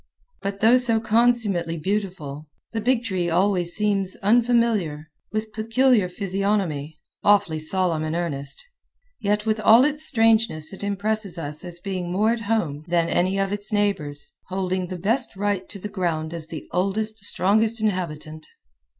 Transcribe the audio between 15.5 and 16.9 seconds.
to the ground as the